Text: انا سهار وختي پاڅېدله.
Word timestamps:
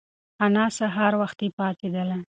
انا 0.45 0.65
سهار 0.77 1.13
وختي 1.21 1.47
پاڅېدله. 1.57 2.17